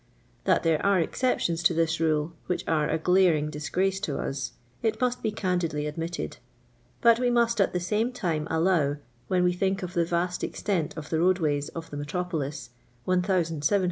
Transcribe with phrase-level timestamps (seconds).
[0.45, 4.99] That there are exceptions to this rule, which are a glaring disgrace to us, it
[4.99, 6.37] must be candidly ad mitted;
[7.01, 8.95] but we muht at the same time allow,
[9.27, 12.71] when we think of the vast extent of the road ways of the metropolis
[13.07, 13.71] (17C0 miles